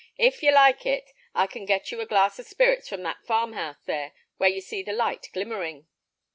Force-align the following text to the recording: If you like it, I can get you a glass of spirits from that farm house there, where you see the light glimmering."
If 0.17 0.41
you 0.41 0.51
like 0.51 0.83
it, 0.87 1.11
I 1.35 1.45
can 1.45 1.63
get 1.63 1.91
you 1.91 2.01
a 2.01 2.07
glass 2.07 2.39
of 2.39 2.47
spirits 2.47 2.89
from 2.89 3.03
that 3.03 3.23
farm 3.23 3.53
house 3.53 3.83
there, 3.85 4.13
where 4.37 4.49
you 4.49 4.59
see 4.59 4.81
the 4.81 4.93
light 4.93 5.29
glimmering." 5.31 5.85